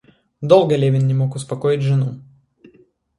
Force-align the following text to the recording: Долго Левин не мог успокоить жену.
Долго 0.41 0.75
Левин 0.75 1.05
не 1.05 1.13
мог 1.13 1.35
успокоить 1.35 1.83
жену. 1.83 2.19